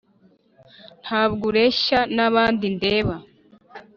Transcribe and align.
Ntabwo 1.03 1.43
ureshya 1.51 1.99
n’aba 2.15 2.43
ndeba, 2.55 3.15